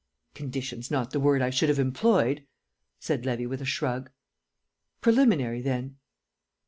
[0.33, 2.43] "Condition's not the word I should have employed,"
[2.99, 4.09] said Levy, with a shrug.
[4.99, 5.97] "Preliminary, then?"